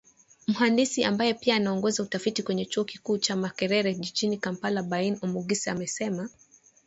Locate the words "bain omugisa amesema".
4.83-6.29